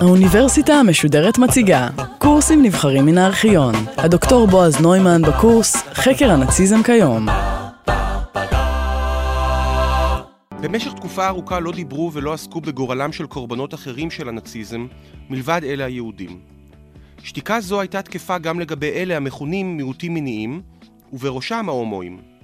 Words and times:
האוניברסיטה 0.00 0.74
המשודרת 0.74 1.38
מציגה 1.38 1.88
קורסים 2.18 2.62
נבחרים 2.62 3.06
מן 3.06 3.18
הארכיון. 3.18 3.74
הדוקטור 3.96 4.46
בועז 4.46 4.80
נוימן 4.80 5.22
בקורס 5.22 5.76
חקר 5.76 6.30
הנאציזם 6.30 6.82
כיום. 6.82 7.26
במשך 10.60 10.92
תקופה 10.92 11.26
ארוכה 11.28 11.60
לא 11.60 11.72
דיברו 11.72 12.12
ולא 12.12 12.32
עסקו 12.32 12.60
בגורלם 12.60 13.12
של 13.12 13.26
קורבנות 13.26 13.74
אחרים 13.74 14.10
של 14.10 14.28
הנאציזם, 14.28 14.86
מלבד 15.30 15.60
אלה 15.64 15.84
היהודים. 15.84 16.40
שתיקה 17.22 17.60
זו 17.60 17.80
הייתה 17.80 18.02
תקפה 18.02 18.38
גם 18.38 18.60
לגבי 18.60 18.90
אלה 18.90 19.16
המכונים 19.16 19.76
מיעוטים 19.76 20.14
מיניים, 20.14 20.62
ובראשם 21.12 21.68
ההומואים. 21.68 22.37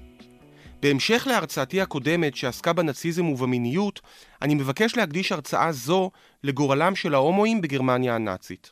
בהמשך 0.85 1.27
להרצאתי 1.27 1.81
הקודמת 1.81 2.37
שעסקה 2.37 2.73
בנאציזם 2.73 3.27
ובמיניות, 3.27 4.01
אני 4.43 4.55
מבקש 4.55 4.97
להקדיש 4.97 5.33
הרצאה 5.33 5.73
זו 5.73 6.11
לגורלם 6.43 6.97
של 6.97 7.15
ההומואים 7.15 7.61
בגרמניה 7.61 8.15
הנאצית. 8.15 8.71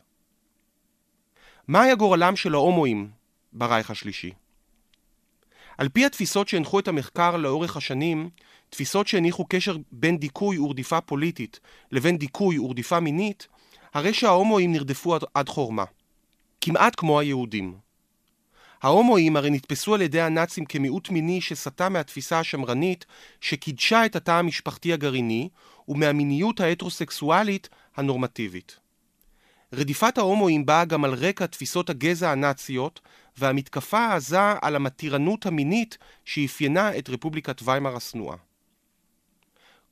מה 1.69 1.83
היה 1.83 1.95
גורלם 1.95 2.37
של 2.37 2.55
ההומואים 2.55 3.11
ברייך 3.53 3.91
השלישי? 3.91 4.33
על 5.79 5.89
פי 5.89 6.07
התפיסות 6.07 6.49
שהנחו 6.49 6.79
את 6.79 6.89
המחקר 6.89 7.37
לאורך 7.37 7.77
השנים, 7.77 8.31
תפיסות 8.71 9.07
שהניחו 9.07 9.45
קשר 9.49 9.77
בין 9.93 10.19
דיכוי 10.19 10.59
ורדיפה 10.59 11.01
פוליטית 11.01 11.61
לבין 11.93 12.19
דיכוי 12.19 12.59
ורדיפה 12.59 13.01
מינית, 13.01 13.49
הרי 13.95 14.15
שההומואים 14.15 14.73
נרדפו 14.73 15.15
עד, 15.15 15.25
עד 15.35 15.49
חורמה. 15.49 15.85
כמעט 16.61 16.95
כמו 16.97 17.21
היהודים. 17.21 17.75
ההומואים 18.83 19.37
הרי 19.37 19.51
נתפסו 19.51 19.95
על 19.95 20.03
ידי 20.03 20.21
הנאצים 20.21 20.65
כמיעוט 20.65 21.11
מיני 21.11 21.41
שסטה 21.41 21.89
מהתפיסה 21.89 22.39
השמרנית 22.39 23.07
שקידשה 23.41 24.07
את 24.07 24.17
התא 24.17 24.31
המשפחתי 24.31 24.93
הגרעיני 24.93 25.49
ומהמיניות 25.89 26.61
ההטרוסקסואלית 26.61 27.69
הנורמטיבית. 27.97 28.79
רדיפת 29.73 30.19
ההומואים 30.19 30.67
באה 30.67 30.85
גם 30.85 31.05
על 31.05 31.15
רקע 31.15 31.47
תפיסות 31.47 31.91
הגזע 31.91 32.31
הנאציות 32.31 33.01
והמתקפה 33.39 33.99
העזה 33.99 34.53
על 34.63 34.77
המתירנות 34.77 35.47
המינית 35.47 35.99
שאפיינה 36.25 36.99
את 36.99 37.09
רפובליקת 37.09 37.61
ויימאר 37.65 37.97
השנואה. 37.97 38.37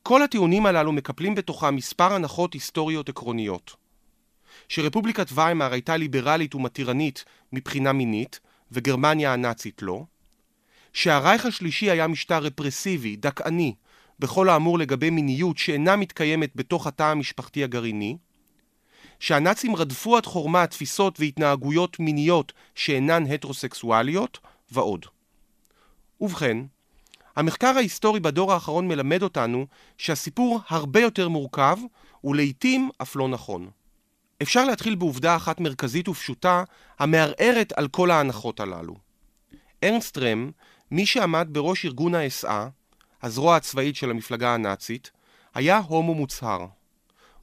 כל 0.02 0.22
הטיעונים 0.22 0.66
הללו 0.66 0.92
מקפלים 0.92 1.34
בתוכם 1.34 1.76
מספר 1.76 2.12
הנחות 2.12 2.54
היסטוריות 2.54 3.08
עקרוניות. 3.08 3.76
שרפובליקת 4.68 5.26
ויימאר 5.34 5.72
הייתה 5.72 5.96
ליברלית 5.96 6.54
ומתירנית 6.54 7.24
מבחינה 7.52 7.92
מינית, 7.92 8.40
וגרמניה 8.72 9.32
הנאצית 9.32 9.82
לא, 9.82 10.04
שהרייך 10.92 11.46
השלישי 11.46 11.90
היה 11.90 12.06
משטר 12.06 12.38
רפרסיבי, 12.38 13.16
דכאני, 13.16 13.74
בכל 14.18 14.48
האמור 14.48 14.78
לגבי 14.78 15.10
מיניות 15.10 15.58
שאינה 15.58 15.96
מתקיימת 15.96 16.50
בתוך 16.56 16.86
התא 16.86 17.02
המשפחתי 17.02 17.64
הגרעיני, 17.64 18.16
שהנאצים 19.20 19.76
רדפו 19.76 20.16
עד 20.16 20.26
חורמה 20.26 20.66
תפיסות 20.66 21.20
והתנהגויות 21.20 22.00
מיניות 22.00 22.52
שאינן 22.74 23.26
הטרוסקסואליות, 23.26 24.38
ועוד. 24.70 25.06
ובכן, 26.20 26.56
המחקר 27.36 27.76
ההיסטורי 27.76 28.20
בדור 28.20 28.52
האחרון 28.52 28.88
מלמד 28.88 29.22
אותנו 29.22 29.66
שהסיפור 29.98 30.60
הרבה 30.68 31.00
יותר 31.00 31.28
מורכב, 31.28 31.76
ולעיתים 32.24 32.90
אף 33.02 33.16
לא 33.16 33.28
נכון. 33.28 33.70
אפשר 34.42 34.64
להתחיל 34.64 34.94
בעובדה 34.94 35.36
אחת 35.36 35.60
מרכזית 35.60 36.08
ופשוטה, 36.08 36.64
המערערת 36.98 37.72
על 37.76 37.88
כל 37.88 38.10
ההנחות 38.10 38.60
הללו. 38.60 38.94
ארנסט 39.84 40.18
רם, 40.18 40.50
מי 40.90 41.06
שעמד 41.06 41.48
בראש 41.50 41.84
ארגון 41.84 42.14
האס-אה, 42.14 42.68
הזרוע 43.22 43.56
הצבאית 43.56 43.96
של 43.96 44.10
המפלגה 44.10 44.54
הנאצית, 44.54 45.10
היה 45.54 45.78
הומו 45.78 46.14
מוצהר. 46.14 46.66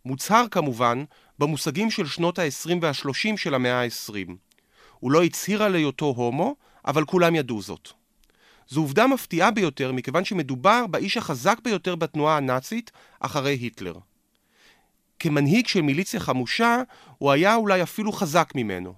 מוצהר 0.05 0.47
כמובן 0.51 1.03
במושגים 1.39 1.91
של 1.91 2.07
שנות 2.07 2.39
ה-20 2.39 2.71
וה-30 2.81 3.37
של 3.37 3.53
המאה 3.53 3.81
ה-20. 3.83 4.31
הוא 4.99 5.11
לא 5.11 5.23
הצהיר 5.23 5.63
על 5.63 5.75
היותו 5.75 6.05
הומו, 6.05 6.55
אבל 6.85 7.05
כולם 7.05 7.35
ידעו 7.35 7.61
זאת. 7.61 7.89
זו 8.67 8.81
עובדה 8.81 9.07
מפתיעה 9.07 9.51
ביותר 9.51 9.91
מכיוון 9.91 10.25
שמדובר 10.25 10.87
באיש 10.87 11.17
החזק 11.17 11.59
ביותר 11.63 11.95
בתנועה 11.95 12.37
הנאצית 12.37 12.91
אחרי 13.19 13.53
היטלר. 13.53 13.97
כמנהיג 15.19 15.67
של 15.67 15.81
מיליציה 15.81 16.19
חמושה, 16.19 16.81
הוא 17.17 17.31
היה 17.31 17.55
אולי 17.55 17.83
אפילו 17.83 18.11
חזק 18.11 18.51
ממנו. 18.55 18.93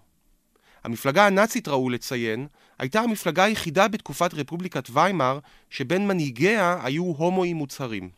המפלגה 0.83 1.27
הנאצית, 1.27 1.67
ראוי 1.67 1.93
לציין, 1.93 2.47
הייתה 2.79 2.99
המפלגה 3.01 3.43
היחידה 3.43 3.87
בתקופת 3.87 4.33
רפובליקת 4.33 4.89
ויימאר 4.89 5.39
שבין 5.69 6.07
מנהיגיה 6.07 6.79
היו 6.83 7.03
הומואים 7.03 7.55
מוצהרים. 7.55 8.09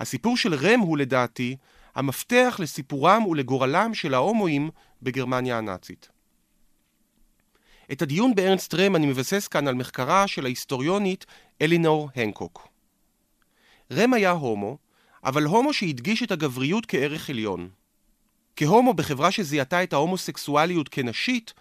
הסיפור 0.00 0.36
של 0.36 0.54
רם 0.54 0.80
הוא 0.80 0.98
לדעתי 0.98 1.56
המפתח 1.94 2.56
לסיפורם 2.62 3.26
ולגורלם 3.26 3.94
של 3.94 4.14
ההומואים 4.14 4.70
בגרמניה 5.02 5.58
הנאצית. 5.58 6.08
את 7.92 8.02
הדיון 8.02 8.34
בארנסט 8.34 8.74
רם 8.74 8.96
אני 8.96 9.06
מבסס 9.06 9.48
כאן 9.48 9.68
על 9.68 9.74
מחקרה 9.74 10.26
של 10.26 10.44
ההיסטוריונית 10.44 11.26
אלינור 11.62 12.10
הנקוק. 12.16 12.68
רם 13.92 14.14
היה 14.14 14.30
הומו, 14.30 14.78
אבל 15.28 15.44
הומו 15.44 15.72
שהדגיש 15.72 16.22
את 16.22 16.30
הגבריות 16.30 16.86
כערך 16.86 17.30
עליון. 17.30 17.68
כהומו 18.56 18.94
בחברה 18.94 19.30
שזיהתה 19.30 19.82
את 19.82 19.92
ההומוסקסואליות 19.92 20.88
כנשית, 20.88 21.54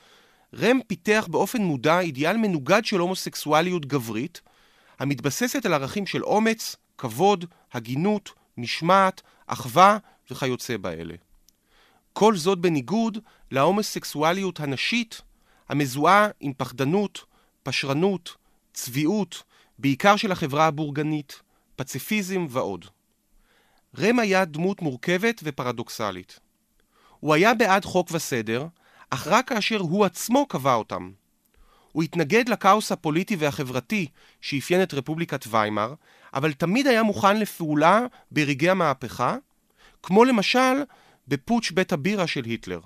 רם 0.55 0.79
פיתח 0.87 1.27
באופן 1.31 1.61
מודע 1.61 1.99
אידיאל 1.99 2.37
מנוגד 2.37 2.85
של 2.85 2.99
הומוסקסואליות 2.99 3.85
גברית, 3.85 4.41
המתבססת 4.99 5.65
על 5.65 5.73
ערכים 5.73 6.07
של 6.07 6.23
אומץ, 6.23 6.75
כבוד, 6.97 7.45
הגינות, 7.73 8.31
משמעת, 8.57 9.21
אחווה 9.47 9.97
וכיוצא 10.31 10.77
באלה. 10.77 11.15
כל 12.13 12.35
זאת 12.35 12.59
בניגוד 12.59 13.17
להומוסקסואליות 13.51 14.59
הנשית, 14.59 15.21
המזוהה 15.69 16.27
עם 16.39 16.53
פחדנות, 16.57 17.25
פשרנות, 17.63 18.35
צביעות, 18.73 19.43
בעיקר 19.79 20.15
של 20.15 20.31
החברה 20.31 20.67
הבורגנית, 20.67 21.41
פציפיזם 21.75 22.47
ועוד. 22.49 22.85
רם 23.99 24.19
היה 24.19 24.45
דמות 24.45 24.81
מורכבת 24.81 25.41
ופרדוקסלית. 25.43 26.39
הוא 27.19 27.33
היה 27.33 27.53
בעד 27.53 27.85
חוק 27.85 28.07
וסדר, 28.11 28.67
אך 29.09 29.27
רק 29.27 29.49
כאשר 29.49 29.79
הוא 29.79 30.05
עצמו 30.05 30.45
קבע 30.45 30.73
אותם. 30.73 31.11
הוא 31.91 32.03
התנגד 32.03 32.49
לכאוס 32.49 32.91
הפוליטי 32.91 33.35
והחברתי 33.35 34.07
שאפיין 34.41 34.83
את 34.83 34.93
רפובליקת 34.93 35.45
ויימאר, 35.49 35.93
אבל 36.33 36.53
תמיד 36.53 36.87
היה 36.87 37.03
מוכן 37.03 37.39
לפעולה 37.39 38.05
ברגעי 38.31 38.69
המהפכה, 38.69 39.35
כמו 40.03 40.25
למשל 40.25 40.83
בפוטש 41.27 41.71
בית 41.71 41.93
הבירה 41.93 42.27
של 42.27 42.45
היטלר. 42.45 42.79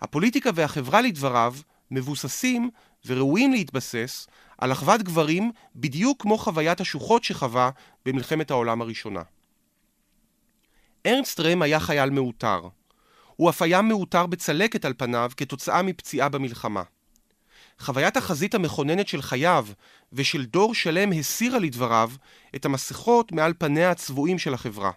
הפוליטיקה 0.00 0.50
והחברה 0.54 1.00
לדבריו 1.00 1.54
מבוססים 1.90 2.70
וראויים 3.06 3.52
להתבסס 3.52 4.26
על 4.58 4.72
אחוות 4.72 5.02
גברים 5.02 5.52
בדיוק 5.76 6.22
כמו 6.22 6.38
חוויית 6.38 6.80
השוחות 6.80 7.24
שחווה 7.24 7.70
במלחמת 8.06 8.50
העולם 8.50 8.82
הראשונה. 8.82 9.22
ארנסט 11.06 11.40
רם 11.40 11.62
היה 11.62 11.80
חייל 11.80 12.10
מעוטר. 12.10 12.68
הוא 13.36 13.50
אף 13.50 13.62
היה 13.62 13.82
מעוטר 13.82 14.26
בצלקת 14.26 14.84
על 14.84 14.94
פניו 14.96 15.30
כתוצאה 15.36 15.82
מפציעה 15.82 16.28
במלחמה. 16.28 16.82
חוויית 17.78 18.16
החזית 18.16 18.54
המכוננת 18.54 19.08
של 19.08 19.22
חייו 19.22 19.66
ושל 20.12 20.44
דור 20.44 20.74
שלם 20.74 21.12
הסירה 21.12 21.58
לדבריו 21.58 22.10
את 22.56 22.64
המסכות 22.64 23.32
מעל 23.32 23.52
פניה 23.58 23.90
הצבועים 23.90 24.38
של 24.38 24.54
החברה. 24.54 24.90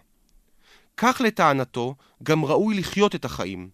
כך 0.96 1.20
לטענתו 1.24 1.94
גם 2.22 2.44
ראוי 2.44 2.78
לחיות 2.78 3.14
את 3.14 3.24
החיים, 3.24 3.70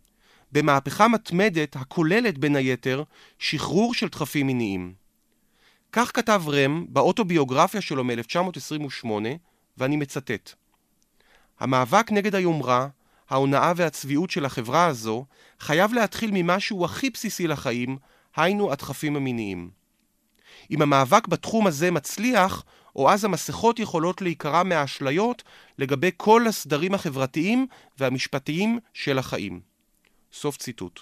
במהפכה 0.53 1.09
מתמדת 1.09 1.77
הכוללת 1.77 2.39
בין 2.39 2.57
היתר 2.57 3.03
שחרור 3.39 3.95
של 3.95 4.09
דחפים 4.09 4.47
מיניים. 4.47 4.95
כך 5.93 6.11
כתב 6.15 6.43
רם 6.47 6.87
באוטוביוגרפיה 6.89 7.81
שלו 7.81 8.05
מ-1928, 8.05 9.07
ואני 9.79 9.97
מצטט: 9.97 10.55
המאבק 11.61 12.13
נגד 12.13 12.35
היומרה, 12.35 12.89
ההונאה 13.31 13.73
והצביעות 13.77 14.31
של 14.31 14.45
החברה 14.45 14.87
הזו, 14.87 15.25
חייב 15.61 15.93
להתחיל 15.93 16.31
ממשהו 16.33 16.85
הכי 16.85 17.11
בסיסי 17.11 17.47
לחיים, 17.47 17.97
היינו 18.37 18.73
הדחפים 18.73 19.17
המיניים. 19.17 19.71
אם 20.71 20.83
המאבק 20.83 21.29
בתחום 21.29 21.67
הזה 21.67 21.91
מצליח, 21.91 22.65
או 22.97 23.11
אז 23.11 23.25
המסכות 23.25 23.79
יכולות 23.79 24.23
להיקרע 24.23 24.63
מהאשליות 24.63 25.43
לגבי 25.79 26.11
כל 26.17 26.47
הסדרים 26.47 26.95
החברתיים 26.95 27.67
והמשפטיים 27.99 28.79
של 28.93 29.19
החיים. 29.19 29.61
סוף 30.33 30.57
ציטוט. 30.57 31.01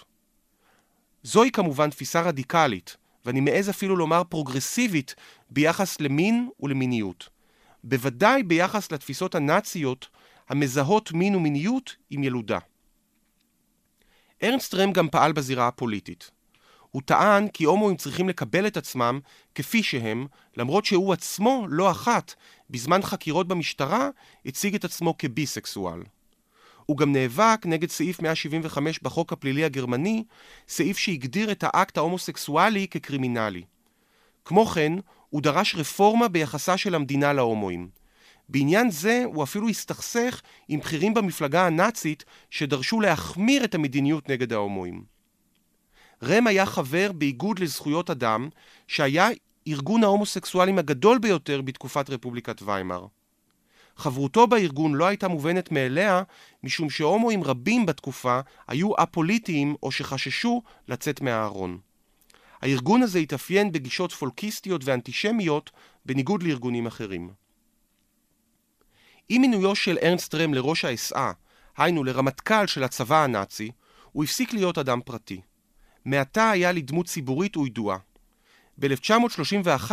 זוהי 1.23 1.51
כמובן 1.51 1.89
תפיסה 1.89 2.21
רדיקלית, 2.21 2.97
ואני 3.25 3.39
מעז 3.39 3.69
אפילו 3.69 3.95
לומר 3.95 4.23
פרוגרסיבית 4.29 5.15
ביחס 5.49 6.01
למין 6.01 6.49
ולמיניות. 6.59 7.29
בוודאי 7.83 8.43
ביחס 8.43 8.91
לתפיסות 8.91 9.35
הנאציות 9.35 10.07
המזהות 10.53 11.11
מין 11.11 11.35
ומיניות 11.35 11.95
עם 12.09 12.23
ילודה. 12.23 12.59
ארנסט 14.43 14.75
רם 14.75 14.91
גם 14.91 15.09
פעל 15.09 15.31
בזירה 15.31 15.67
הפוליטית. 15.67 16.31
הוא 16.91 17.01
טען 17.05 17.47
כי 17.47 17.63
הומואים 17.63 17.97
צריכים 17.97 18.29
לקבל 18.29 18.67
את 18.67 18.77
עצמם 18.77 19.19
כפי 19.55 19.83
שהם, 19.83 20.27
למרות 20.57 20.85
שהוא 20.85 21.13
עצמו 21.13 21.65
לא 21.69 21.91
אחת, 21.91 22.33
בזמן 22.69 23.01
חקירות 23.01 23.47
במשטרה, 23.47 24.09
הציג 24.45 24.75
את 24.75 24.85
עצמו 24.85 25.17
כביסקסואל. 25.17 26.03
הוא 26.85 26.97
גם 26.97 27.11
נאבק 27.11 27.65
נגד 27.65 27.89
סעיף 27.89 28.21
175 28.21 28.99
בחוק 28.99 29.33
הפלילי 29.33 29.63
הגרמני, 29.63 30.23
סעיף 30.67 30.97
שהגדיר 30.97 31.51
את 31.51 31.63
האקט 31.67 31.97
ההומוסקסואלי 31.97 32.87
כקרימינלי. 32.87 33.63
כמו 34.45 34.65
כן, 34.65 34.93
הוא 35.29 35.41
דרש 35.41 35.75
רפורמה 35.75 36.27
ביחסה 36.27 36.77
של 36.77 36.95
המדינה 36.95 37.33
להומואים. 37.33 38.02
בעניין 38.53 38.91
זה 38.91 39.23
הוא 39.25 39.43
אפילו 39.43 39.69
הסתכסך 39.69 40.41
עם 40.67 40.79
בכירים 40.79 41.13
במפלגה 41.13 41.67
הנאצית 41.67 42.25
שדרשו 42.49 43.01
להחמיר 43.01 43.63
את 43.63 43.75
המדיניות 43.75 44.29
נגד 44.29 44.53
ההומואים. 44.53 45.03
רם 46.23 46.47
היה 46.47 46.65
חבר 46.65 47.11
באיגוד 47.11 47.59
לזכויות 47.59 48.09
אדם, 48.09 48.49
שהיה 48.87 49.29
ארגון 49.67 50.03
ההומוסקסואלים 50.03 50.79
הגדול 50.79 51.17
ביותר 51.17 51.61
בתקופת 51.61 52.09
רפובליקת 52.09 52.61
ויימאר. 52.61 53.05
חברותו 53.97 54.47
בארגון 54.47 54.93
לא 54.93 55.05
הייתה 55.05 55.27
מובנת 55.27 55.71
מאליה, 55.71 56.23
משום 56.63 56.89
שהומואים 56.89 57.43
רבים 57.43 57.85
בתקופה 57.85 58.39
היו 58.67 58.91
א-פוליטיים 58.97 59.75
או 59.83 59.91
שחששו 59.91 60.61
לצאת 60.87 61.21
מהארון. 61.21 61.77
הארגון 62.61 63.01
הזה 63.01 63.19
התאפיין 63.19 63.71
בגישות 63.71 64.11
פולקיסטיות 64.11 64.81
ואנטישמיות, 64.85 65.71
בניגוד 66.05 66.43
לארגונים 66.43 66.87
אחרים. 66.87 67.42
עם 69.29 69.41
מינויו 69.41 69.75
של 69.75 69.97
ארנסט 70.03 70.35
רם 70.35 70.53
לראש 70.53 70.85
האס-אה, 70.85 71.31
היינו 71.77 72.03
לרמטכ"ל 72.03 72.67
של 72.67 72.83
הצבא 72.83 73.23
הנאצי, 73.23 73.71
הוא 74.11 74.23
הפסיק 74.23 74.53
להיות 74.53 74.77
אדם 74.77 75.01
פרטי. 75.05 75.41
מעתה 76.05 76.49
היה 76.49 76.71
לדמות 76.71 77.05
ציבורית 77.05 77.57
וידועה. 77.57 77.97
ב-1931 78.77 79.91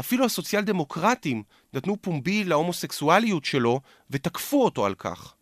אפילו 0.00 0.24
הסוציאל 0.24 0.62
דמוקרטים 0.62 1.42
נתנו 1.74 1.96
פומבי 2.00 2.44
להומוסקסואליות 2.44 3.44
שלו 3.44 3.80
ותקפו 4.10 4.64
אותו 4.64 4.86
על 4.86 4.94
כך. 4.94 5.34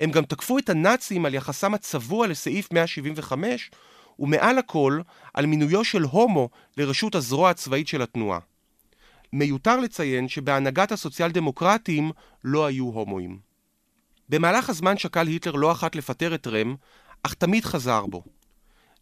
הם 0.00 0.10
גם 0.10 0.24
תקפו 0.24 0.58
את 0.58 0.68
הנאצים 0.68 1.26
על 1.26 1.34
יחסם 1.34 1.74
הצבוע 1.74 2.26
לסעיף 2.26 2.72
175 2.72 3.70
ומעל 4.18 4.58
הכל 4.58 5.00
על 5.34 5.46
מינויו 5.46 5.84
של 5.84 6.02
הומו 6.02 6.48
לרשות 6.76 7.14
הזרוע 7.14 7.50
הצבאית 7.50 7.88
של 7.88 8.02
התנועה. 8.02 8.38
מיותר 9.34 9.80
לציין 9.80 10.28
שבהנהגת 10.28 10.92
הסוציאל 10.92 11.30
דמוקרטים 11.30 12.10
לא 12.44 12.66
היו 12.66 12.84
הומואים. 12.84 13.38
במהלך 14.28 14.70
הזמן 14.70 14.98
שקל 14.98 15.26
היטלר 15.26 15.52
לא 15.52 15.72
אחת 15.72 15.96
לפטר 15.96 16.34
את 16.34 16.46
רם, 16.46 16.74
אך 17.22 17.34
תמיד 17.34 17.64
חזר 17.64 18.06
בו. 18.06 18.22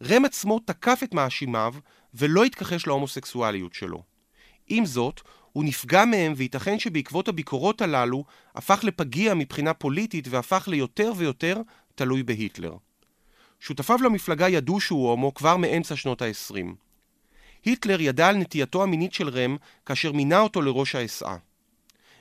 רם 0.02 0.24
עצמו 0.24 0.58
תקף 0.58 1.00
את 1.04 1.14
מאשימיו 1.14 1.74
ולא 2.14 2.44
התכחש 2.44 2.86
להומוסקסואליות 2.86 3.74
שלו. 3.74 4.02
עם 4.68 4.86
זאת, 4.86 5.20
הוא 5.52 5.64
נפגע 5.64 6.04
מהם 6.04 6.32
וייתכן 6.36 6.78
שבעקבות 6.78 7.28
הביקורות 7.28 7.82
הללו 7.82 8.24
הפך 8.54 8.84
לפגיע 8.84 9.34
מבחינה 9.34 9.74
פוליטית 9.74 10.28
והפך 10.30 10.68
ליותר 10.68 11.12
ויותר 11.16 11.62
תלוי 11.94 12.22
בהיטלר. 12.22 12.76
שותפיו 13.60 13.98
למפלגה 14.02 14.48
ידעו 14.48 14.80
שהוא 14.80 15.10
הומו 15.10 15.34
כבר 15.34 15.56
מאמצע 15.56 15.96
שנות 15.96 16.22
ה-20. 16.22 16.66
היטלר 17.64 18.00
ידע 18.00 18.28
על 18.28 18.36
נטייתו 18.36 18.82
המינית 18.82 19.14
של 19.14 19.28
רם 19.28 19.56
כאשר 19.86 20.12
מינה 20.12 20.40
אותו 20.40 20.62
לראש 20.62 20.94
האס-אה. 20.94 21.36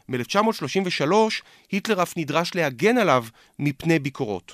מ-1933 0.10 1.14
היטלר 1.72 2.04
אף 2.04 2.18
נדרש 2.18 2.56
להגן 2.56 2.98
עליו 2.98 3.26
מפני 3.60 4.00
ביקורות. 4.00 4.54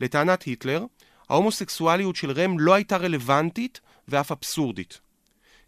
לטענת 0.00 0.42
היטלר, 0.42 0.84
ההומוסקסואליות 1.28 2.16
של 2.16 2.30
רם 2.30 2.58
לא 2.58 2.74
הייתה 2.74 2.96
רלוונטית 2.96 3.80
ואף 4.08 4.32
אבסורדית. 4.32 5.00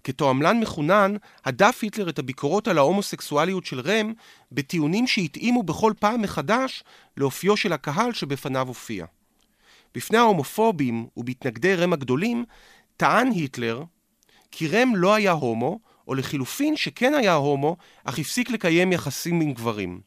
כתועמלן 0.05 0.61
מחונן, 0.61 1.15
הדף 1.45 1.79
היטלר 1.83 2.09
את 2.09 2.19
הביקורות 2.19 2.69
על 2.69 2.79
ההומוסקסואליות 2.79 3.67
של 3.67 3.81
רם 3.81 4.13
בטיעונים 4.53 5.07
שהתאימו 5.07 5.63
בכל 5.63 5.93
פעם 5.99 6.23
מחדש 6.23 6.85
לאופיו 7.17 7.57
של 7.57 7.73
הקהל 7.73 8.13
שבפניו 8.13 8.69
הופיע. 8.69 9.07
בפני 9.95 10.19
ההומופובים 10.19 11.07
ובהתנגדי 11.17 11.75
רם 11.75 11.93
הגדולים, 11.93 12.45
טען 12.97 13.31
היטלר 13.31 13.83
כי 14.51 14.69
רם 14.69 14.97
לא 14.97 15.15
היה 15.15 15.33
הומו, 15.33 15.81
או 16.09 16.15
לחילופין 16.15 16.77
שכן 16.77 17.15
היה 17.15 17.35
הומו, 17.35 17.77
אך 18.05 18.19
הפסיק 18.19 18.51
לקיים 18.51 18.93
יחסים 18.93 19.41
עם 19.41 19.53
גברים. 19.53 20.01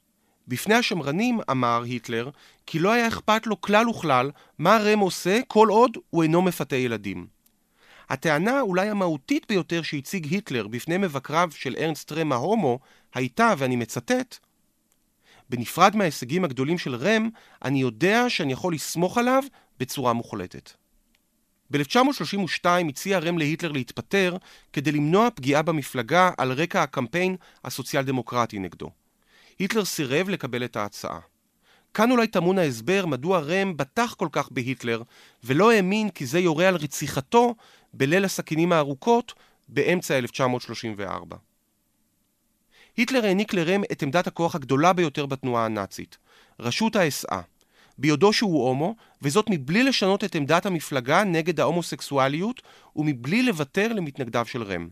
בפני 0.48 0.75
השמרנים 0.75 1.40
אמר 1.51 1.84
היטלר 1.86 2.30
כי 2.66 2.80
לא 2.80 2.92
היה 2.92 3.07
אכפת 3.07 3.48
לו 3.48 3.62
כלל 3.62 3.90
וכלל 3.90 4.31
מה 4.57 4.78
רם 4.78 5.00
עושה 5.00 5.40
כל 5.48 5.68
עוד 5.68 5.98
הוא 6.10 6.24
אינו 6.24 6.42
מפתה 6.42 6.75
ילדים. 6.75 7.28
הטענה 8.10 8.62
אולי 8.62 8.90
המהותית 8.90 9.45
ביותר 9.50 9.81
שהציג 9.81 10.28
היטלר 10.28 10.68
בפני 10.68 10.98
מבקריו 10.98 11.50
של 11.51 11.75
ארנסט 11.80 12.12
רם 12.12 12.31
ההומו 12.31 12.80
הייתה, 13.13 13.54
ואני 13.57 13.75
מצטט, 13.75 14.38
בנפרד 15.50 15.96
מההישגים 15.96 16.46
הגדולים 16.46 16.78
של 16.78 16.96
רם, 16.96 17.30
אני 17.63 17.81
יודע 17.81 18.30
שאני 18.30 18.54
יכול 18.54 18.74
לסמוך 18.74 19.18
עליו 19.18 19.44
בצורה 19.80 20.13
מוחלטת. 20.13 20.72
ב-1932 21.74 22.68
הציע 22.90 23.20
רם 23.20 23.38
להיטלר 23.38 23.72
להתפטר 23.72 24.38
כדי 24.74 24.92
למנוע 24.92 25.30
פגיעה 25.36 25.62
במפלגה 25.62 26.31
על 26.38 26.52
רקע 26.52 26.84
הקמפיין 26.84 27.36
הסוציאל 27.64 28.04
דמוקרטי 28.04 28.60
נגדו. 28.60 28.90
היטלר 29.60 29.86
סירב 29.86 30.30
לקבל 30.30 30.66
את 30.66 30.75
ההצעה. 30.75 31.20
כאן 31.94 32.12
אולי 32.12 32.28
טמון 32.28 32.60
ההסבר 32.60 33.06
מדוע 33.06 33.40
רם 33.40 33.78
בטח 33.78 34.14
כל 34.14 34.28
כך 34.31 34.50
בהיטלר, 34.52 35.02
ולא 35.44 35.72
האמין 35.72 36.10
כי 36.10 36.25
זה 36.25 36.40
יורה 36.40 36.68
על 36.68 36.75
רציחתו 36.75 37.56
בליל 37.94 38.25
הסכינים 38.25 38.72
הארוכות 38.72 39.34
באמצע 39.70 40.18
1934. 40.18 41.38
היטלר 42.98 43.25
העניק 43.25 43.54
לרם 43.54 43.84
את 43.92 44.04
עמדת 44.04 44.28
הכוח 44.28 44.56
הגדולה 44.56 44.94
ביותר 44.94 45.25
בתנועה 45.25 45.66
הנאצית, 45.66 46.18
ראשות 46.60 46.96
האס-אה, 46.96 47.42
ביודעו 47.98 48.34
שהוא 48.34 48.68
הומו, 48.68 48.95
וזאת 49.22 49.45
מבלי 49.50 49.84
לשנות 49.84 50.24
את 50.24 50.36
עמדת 50.36 50.66
המפלגה 50.66 51.24
נגד 51.24 51.60
ההומוסקסואליות 51.60 52.62
ומבלי 52.95 53.44
לוותר 53.44 53.94
למתנגדיו 53.94 54.45
של 54.45 54.63
רם. 54.63 54.90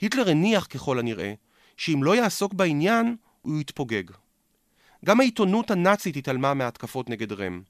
היטלר 0.00 0.30
הניח 0.30 0.66
ככל 0.66 0.98
הנראה 0.98 1.34
שאם 1.76 2.02
לא 2.02 2.16
יעסוק 2.16 2.54
בעניין, 2.54 3.16
הוא 3.42 3.60
יתפוגג. 3.60 4.04
גם 5.04 5.20
העיתונות 5.20 5.70
הנאצית 5.70 6.16
התעלמה 6.16 6.54
מההתקפות 6.54 7.10
נגד 7.10 7.32
רם. 7.32 7.62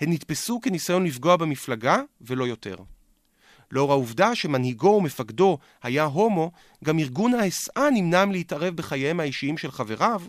הן 0.00 0.12
נתפסו 0.12 0.60
כניסיון 0.60 1.04
לפגוע 1.04 1.36
במפלגה, 1.36 2.00
ולא 2.20 2.44
יותר. 2.44 2.76
לאור 3.70 3.92
העובדה 3.92 4.34
שמנהיגו 4.34 4.88
ומפקדו 4.88 5.58
היה 5.82 6.04
הומו, 6.04 6.50
גם 6.84 6.98
ארגון 6.98 7.34
האס-אה 7.34 7.90
נמנע 7.90 8.24
מלהתערב 8.24 8.76
בחייהם 8.76 9.20
האישיים 9.20 9.58
של 9.58 9.70
חבריו, 9.70 10.22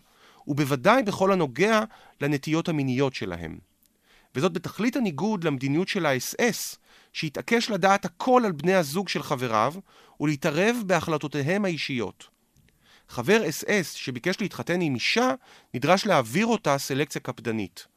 ובוודאי 0.48 1.04
בכל 1.04 1.32
הנוגע 1.32 1.84
לנטיות 2.22 2.70
המיניות 2.70 3.14
שלהם. 3.14 3.60
וזאת 4.36 4.54
בתכלית 4.54 4.96
הניגוד 4.96 5.44
למדיניות 5.44 5.88
של 5.88 6.06
האס-אס, 6.06 6.78
שהתעקש 7.14 7.70
לדעת 7.70 8.06
הכל 8.06 8.42
על 8.46 8.52
בני 8.52 8.74
הזוג 8.74 9.10
של 9.10 9.24
חבריו, 9.24 9.74
ולהתערב 10.20 10.76
בהחלטותיהם 10.86 11.66
האישיות. 11.66 12.28
חבר 13.10 13.50
אס-אס 13.50 13.92
שביקש 13.92 14.42
להתחתן 14.42 14.82
עם 14.82 14.96
אישה, 14.96 15.34
נדרש 15.74 16.06
להעביר 16.06 16.46
אותה 16.46 16.78
סלקציה 16.78 17.22
קפדנית. 17.22 17.88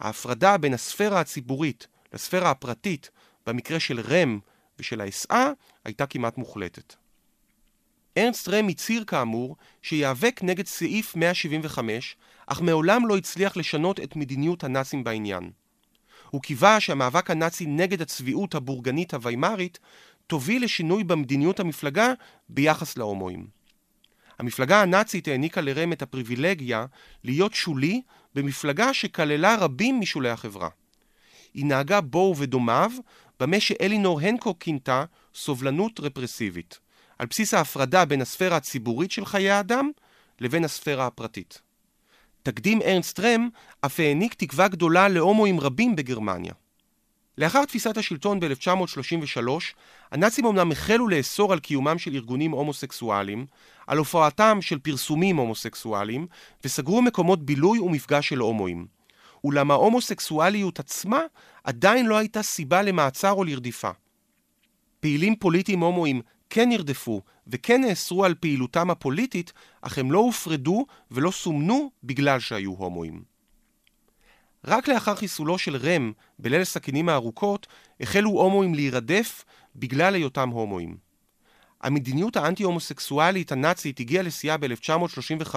ההפרדה 0.00 0.58
בין 0.58 0.74
הספירה 0.74 1.20
הציבורית 1.20 1.86
לספירה 2.12 2.50
הפרטית, 2.50 3.10
במקרה 3.46 3.80
של 3.80 4.00
רם 4.00 4.38
ושל 4.78 5.00
האס-אה, 5.00 5.50
הייתה 5.84 6.06
כמעט 6.06 6.38
מוחלטת. 6.38 6.94
ארנסט 8.18 8.48
רם 8.48 8.68
הצהיר 8.68 9.04
כאמור 9.04 9.56
שיאבק 9.82 10.40
נגד 10.42 10.66
סעיף 10.66 11.16
175, 11.16 12.16
אך 12.46 12.60
מעולם 12.60 13.06
לא 13.06 13.16
הצליח 13.16 13.56
לשנות 13.56 14.00
את 14.00 14.16
מדיניות 14.16 14.64
הנאצים 14.64 15.04
בעניין. 15.04 15.50
הוא 16.30 16.42
קיווה 16.42 16.80
שהמאבק 16.80 17.30
הנאצי 17.30 17.66
נגד 17.66 18.02
הצביעות 18.02 18.54
הבורגנית 18.54 19.14
הוויימרית 19.14 19.78
תוביל 20.26 20.64
לשינוי 20.64 21.04
במדיניות 21.04 21.60
המפלגה 21.60 22.12
ביחס 22.48 22.96
להומואים. 22.96 23.46
המפלגה 24.38 24.82
הנאצית 24.82 25.28
העניקה 25.28 25.60
לרם 25.60 25.92
את 25.92 26.02
הפריבילגיה 26.02 26.86
להיות 27.24 27.54
שולי 27.54 28.02
במפלגה 28.34 28.94
שכללה 28.94 29.56
רבים 29.56 30.00
משולי 30.00 30.30
החברה. 30.30 30.68
היא 31.54 31.66
נהגה 31.66 32.00
בו 32.00 32.18
ובדומיו 32.18 32.90
במה 33.40 33.60
שאלינור 33.60 34.20
הנקוק 34.20 34.62
כינתה 34.62 35.04
סובלנות 35.34 36.00
רפרסיבית, 36.00 36.78
על 37.18 37.26
בסיס 37.26 37.54
ההפרדה 37.54 38.04
בין 38.04 38.22
הספירה 38.22 38.56
הציבורית 38.56 39.10
של 39.10 39.24
חיי 39.24 39.50
האדם 39.50 39.90
לבין 40.40 40.64
הספירה 40.64 41.06
הפרטית. 41.06 41.60
תקדים 42.42 42.82
ארנסט 42.82 43.20
רם 43.20 43.48
אף 43.80 44.00
העניק 44.00 44.34
תקווה 44.34 44.68
גדולה 44.68 45.08
להומואים 45.08 45.60
רבים 45.60 45.96
בגרמניה. 45.96 46.52
לאחר 47.38 47.64
תפיסת 47.64 47.96
השלטון 47.96 48.40
ב-1933, 48.40 49.48
הנאצים 50.10 50.46
אמנם 50.46 50.72
החלו 50.72 51.08
לאסור 51.08 51.52
על 51.52 51.60
קיומם 51.60 51.98
של 51.98 52.14
ארגונים 52.14 52.50
הומוסקסואליים, 52.50 53.46
על 53.86 53.98
הופעתם 53.98 54.58
של 54.60 54.78
פרסומים 54.78 55.36
הומוסקסואליים, 55.36 56.26
וסגרו 56.64 57.02
מקומות 57.02 57.46
בילוי 57.46 57.78
ומפגש 57.78 58.28
של 58.28 58.38
הומואים. 58.38 58.86
אולם 59.44 59.70
ההומוסקסואליות 59.70 60.80
עצמה 60.80 61.20
עדיין 61.64 62.06
לא 62.06 62.16
הייתה 62.16 62.42
סיבה 62.42 62.82
למעצר 62.82 63.32
או 63.32 63.44
לרדיפה. 63.44 63.90
פעילים 65.00 65.36
פוליטיים 65.36 65.80
הומואים 65.80 66.20
כן 66.54 66.68
נרדפו 66.68 67.22
וכן 67.46 67.80
נאסרו 67.80 68.24
על 68.24 68.34
פעילותם 68.34 68.90
הפוליטית, 68.90 69.52
אך 69.82 69.98
הם 69.98 70.12
לא 70.12 70.18
הופרדו 70.18 70.86
ולא 71.10 71.30
סומנו 71.30 71.90
בגלל 72.04 72.40
שהיו 72.40 72.70
הומואים. 72.70 73.22
רק 74.64 74.88
לאחר 74.88 75.14
חיסולו 75.14 75.58
של 75.58 75.76
רם 75.76 76.12
בליל 76.38 76.60
הסכינים 76.60 77.08
הארוכות, 77.08 77.66
החלו 78.00 78.30
הומואים 78.30 78.74
להירדף 78.74 79.44
בגלל 79.76 80.14
היותם 80.14 80.48
הומואים. 80.48 80.96
המדיניות 81.82 82.36
האנטי-הומוסקסואלית 82.36 83.52
הנאצית 83.52 84.00
הגיעה 84.00 84.22
לשיאה 84.22 84.56
ב-1935 84.56 85.56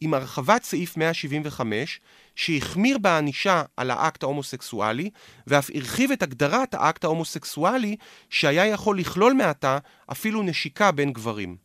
עם 0.00 0.14
הרחבת 0.14 0.64
סעיף 0.64 0.96
175, 0.96 2.00
שהחמיר 2.36 2.98
בענישה 2.98 3.62
על 3.76 3.90
האקט 3.90 4.22
ההומוסקסואלי, 4.22 5.10
ואף 5.46 5.70
הרחיב 5.74 6.10
את 6.10 6.22
הגדרת 6.22 6.74
האקט 6.74 7.04
ההומוסקסואלי, 7.04 7.96
שהיה 8.30 8.66
יכול 8.66 8.98
לכלול 8.98 9.32
מעתה 9.32 9.78
אפילו 10.12 10.42
נשיקה 10.42 10.92
בין 10.92 11.12
גברים. 11.12 11.56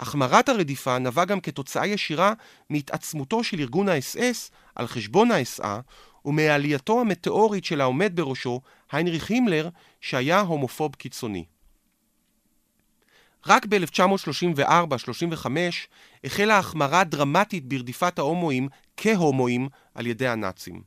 החמרת 0.00 0.48
הרדיפה 0.48 0.98
נבע 0.98 1.24
גם 1.24 1.40
כתוצאה 1.40 1.86
ישירה 1.86 2.32
מהתעצמותו 2.70 3.44
של 3.44 3.60
ארגון 3.60 3.88
האס-אס 3.88 4.50
על 4.74 4.86
חשבון 4.86 5.30
האס-אה 5.30 5.80
ומעלייתו 6.24 7.00
המטאורית 7.00 7.64
של 7.64 7.80
העומד 7.80 8.16
בראשו, 8.16 8.60
היינריך 8.92 9.30
הימלר, 9.30 9.68
שהיה 10.00 10.40
הומופוב 10.40 10.94
קיצוני. 10.94 11.44
רק 13.46 13.66
ב-1934-35 13.66 15.46
החלה 16.24 16.58
החמרה 16.58 17.04
דרמטית 17.04 17.64
ברדיפת 17.64 18.18
ההומואים 18.18 18.68
כהומואים 18.96 19.68
על 19.94 20.06
ידי 20.06 20.28
הנאצים. 20.28 20.82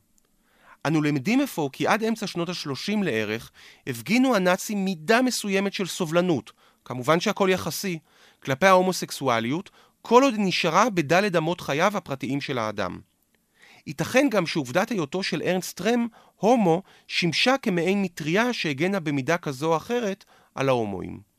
אנו 0.86 1.02
למדים 1.02 1.40
אפוא 1.40 1.70
כי 1.72 1.86
עד 1.86 2.04
אמצע 2.04 2.26
שנות 2.26 2.48
ה-30 2.48 3.04
לערך 3.04 3.50
הפגינו 3.86 4.36
הנאצים 4.36 4.84
מידה 4.84 5.22
מסוימת 5.22 5.72
של 5.72 5.86
סובלנות, 5.86 6.52
כמובן 6.84 7.20
שהכל 7.20 7.48
יחסי, 7.52 7.98
כלפי 8.42 8.66
ההומוסקסואליות, 8.66 9.70
כל 10.02 10.22
עוד 10.22 10.34
נשארה 10.38 10.90
בדלת 10.90 11.36
אמות 11.36 11.60
חייו 11.60 11.96
הפרטיים 11.96 12.40
של 12.40 12.58
האדם. 12.58 12.98
ייתכן 13.86 14.28
גם 14.30 14.46
שעובדת 14.46 14.88
היותו 14.90 15.22
של 15.22 15.42
ארנסט 15.42 15.80
רם 15.80 16.06
הומו 16.36 16.82
שימשה 17.08 17.58
כמעין 17.62 18.02
מטריה 18.02 18.52
שהגנה 18.52 19.00
במידה 19.00 19.38
כזו 19.38 19.72
או 19.72 19.76
אחרת 19.76 20.24
על 20.54 20.68
ההומואים. 20.68 21.35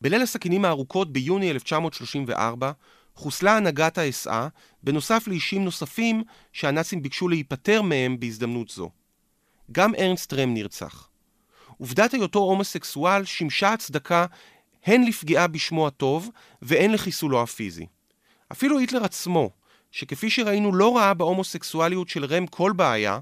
בליל 0.00 0.22
הסכינים 0.22 0.64
הארוכות 0.64 1.12
ביוני 1.12 1.50
1934 1.50 2.72
חוסלה 3.14 3.56
הנהגת 3.56 3.98
האס-אה, 3.98 4.48
בנוסף 4.82 5.24
לאישים 5.26 5.64
נוספים 5.64 6.24
שהנאצים 6.52 7.02
ביקשו 7.02 7.28
להיפטר 7.28 7.82
מהם 7.82 8.20
בהזדמנות 8.20 8.68
זו. 8.68 8.90
גם 9.72 9.94
ארנסט 9.94 10.32
רם 10.32 10.54
נרצח. 10.54 11.08
עובדת 11.78 12.14
היותו 12.14 12.38
הומוסקסואל 12.38 13.24
שימשה 13.24 13.72
הצדקה 13.72 14.26
הן 14.84 15.04
לפגיעה 15.04 15.46
בשמו 15.46 15.86
הטוב 15.86 16.30
והן 16.62 16.90
לחיסולו 16.90 17.42
הפיזי. 17.42 17.86
אפילו 18.52 18.78
היטלר 18.78 19.04
עצמו, 19.04 19.50
שכפי 19.90 20.30
שראינו 20.30 20.74
לא 20.74 20.96
ראה 20.96 21.14
בהומוסקסואליות 21.14 22.08
של 22.08 22.24
רם 22.24 22.46
כל 22.46 22.72
בעיה, 22.76 23.18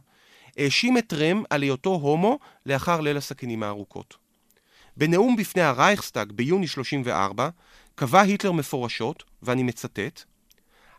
האשים 0.57 0.99
את 0.99 1.13
רהם 1.13 1.43
על 1.51 1.63
היותו 1.63 1.91
הומו 1.91 2.39
לאחר 2.67 3.01
ליל 3.01 3.17
הסכינים 3.17 3.63
הארוכות. 3.63 4.24
בנאום 4.97 5.37
בפני 5.37 5.63
הרייכסטאג 5.63 6.33
ביוני 6.33 6.67
34, 6.67 7.49
קבע 7.95 8.21
היטלר 8.21 8.53
מפורשות, 8.53 9.25
ואני 9.43 9.63
מצטט, 9.63 10.23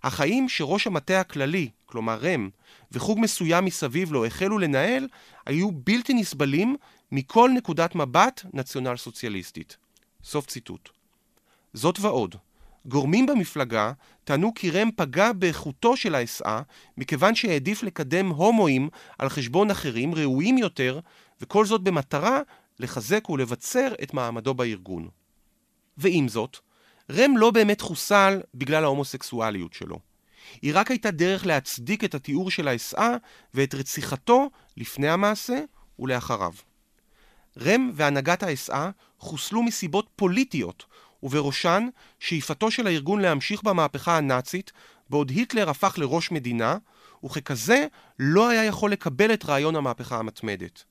החיים 0.03 0.49
שראש 0.49 0.87
המטה 0.87 1.19
הכללי, 1.19 1.69
כלומר 1.85 2.17
רהם, 2.21 2.49
וחוג 2.91 3.19
מסוים 3.19 3.65
מסביב 3.65 4.11
לו 4.11 4.25
החלו 4.25 4.57
לנהל, 4.57 5.07
היו 5.45 5.71
בלתי 5.71 6.13
נסבלים 6.13 6.75
מכל 7.11 7.51
נקודת 7.55 7.95
מבט 7.95 8.45
נציונל 8.53 8.97
סוציאליסטית. 8.97 9.77
סוף 10.23 10.45
ציטוט. 10.45 10.89
זאת 11.73 11.99
ועוד, 11.99 12.35
גורמים 12.85 13.25
במפלגה 13.25 13.91
טענו 14.23 14.53
כי 14.53 14.71
רהם 14.71 14.89
פגע 14.95 15.33
באיכותו 15.33 15.97
של 15.97 16.15
האס-אה 16.15 16.61
מכיוון 16.97 17.35
שהעדיף 17.35 17.83
לקדם 17.83 18.29
הומואים 18.29 18.89
על 19.19 19.29
חשבון 19.29 19.71
אחרים 19.71 20.15
ראויים 20.15 20.57
יותר, 20.57 20.99
וכל 21.41 21.65
זאת 21.65 21.81
במטרה 21.81 22.41
לחזק 22.79 23.29
ולבצר 23.29 23.93
את 24.03 24.13
מעמדו 24.13 24.53
בארגון. 24.53 25.09
ועם 25.97 26.27
זאת, 26.27 26.57
רם 27.11 27.37
לא 27.37 27.51
באמת 27.51 27.81
חוסל 27.81 28.41
בגלל 28.53 28.83
ההומוסקסואליות 28.83 29.73
שלו. 29.73 29.99
היא 30.61 30.71
רק 30.75 30.91
הייתה 30.91 31.11
דרך 31.11 31.45
להצדיק 31.45 32.03
את 32.03 32.15
התיאור 32.15 32.51
של 32.51 32.67
האס-אה 32.67 33.15
ואת 33.53 33.75
רציחתו 33.75 34.49
לפני 34.77 35.09
המעשה 35.09 35.59
ולאחריו. 35.99 36.53
רם 37.61 37.91
והנהגת 37.93 38.43
האס-אה 38.43 38.89
חוסלו 39.19 39.63
מסיבות 39.63 40.09
פוליטיות, 40.15 40.85
ובראשן 41.23 41.87
שאיפתו 42.19 42.71
של 42.71 42.87
הארגון 42.87 43.21
להמשיך 43.21 43.63
במהפכה 43.63 44.17
הנאצית, 44.17 44.71
בעוד 45.09 45.29
היטלר 45.29 45.69
הפך 45.69 45.97
לראש 45.97 46.31
מדינה, 46.31 46.77
וככזה 47.25 47.87
לא 48.19 48.49
היה 48.49 48.63
יכול 48.63 48.91
לקבל 48.91 49.33
את 49.33 49.45
רעיון 49.45 49.75
המהפכה 49.75 50.17
המתמדת. 50.17 50.83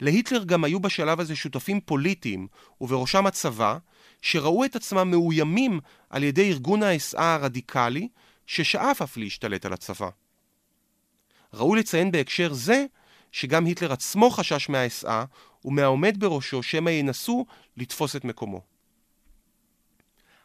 להיטלר 0.00 0.44
גם 0.44 0.64
היו 0.64 0.80
בשלב 0.80 1.20
הזה 1.20 1.36
שותפים 1.36 1.80
פוליטיים, 1.80 2.46
ובראשם 2.80 3.26
הצבא, 3.26 3.78
שראו 4.22 4.64
את 4.64 4.76
עצמם 4.76 5.10
מאוימים 5.10 5.80
על 6.10 6.22
ידי 6.24 6.50
ארגון 6.50 6.82
האס-אה 6.82 7.34
הרדיקלי, 7.34 8.08
ששאף 8.46 9.02
אף 9.02 9.16
להשתלט 9.16 9.66
על 9.66 9.72
הצבא. 9.72 10.08
ראוי 11.54 11.78
לציין 11.80 12.10
בהקשר 12.10 12.52
זה, 12.52 12.84
שגם 13.32 13.64
היטלר 13.64 13.92
עצמו 13.92 14.30
חשש 14.30 14.68
מהאס-אה, 14.68 15.24
ומהעומד 15.64 16.20
בראשו 16.20 16.62
שמא 16.62 16.90
ינסו 16.90 17.46
לתפוס 17.76 18.16
את 18.16 18.24
מקומו. 18.24 18.60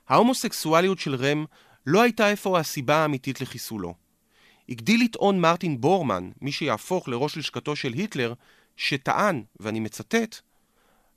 ההומוסקסואליות 0.07 0.99
של 0.99 1.15
רם 1.15 1.45
לא 1.85 2.01
הייתה 2.01 2.33
אפוא 2.33 2.57
הסיבה 2.57 2.95
האמיתית 2.95 3.41
לחיסולו. 3.41 3.93
הגדיל 4.69 5.03
לטעון 5.03 5.39
מרטין 5.39 5.81
בורמן, 5.81 6.31
מי 6.41 6.51
שיהפוך 6.51 7.07
לראש 7.07 7.37
לשכתו 7.37 7.75
של 7.75 7.93
היטלר, 7.93 8.33
שטען, 8.81 9.43
ואני 9.59 9.79
מצטט, 9.79 10.35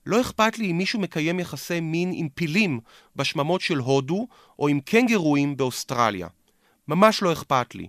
לא 0.06 0.21
אכפת 0.21 0.59
לי 0.59 0.71
אם 0.71 0.78
מישהו 0.78 1.00
מקיים 1.00 1.40
יחסי 1.40 1.80
מין 1.80 2.11
עם 2.14 2.28
פילים 2.28 2.80
בשממות 3.16 3.61
של 3.61 3.78
הודו 3.78 4.26
או 4.59 4.68
עם 4.68 4.80
קנגרואים 4.80 5.56
באוסטרליה. 5.56 6.28
ממש 6.88 7.23
לא 7.23 7.33
אכפת 7.33 7.75
לי. 7.75 7.88